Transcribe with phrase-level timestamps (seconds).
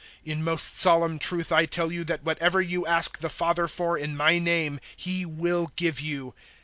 [0.25, 4.17] "In most solemn truth I tell you that whatever you ask the Father for in
[4.17, 6.33] my name He will give you.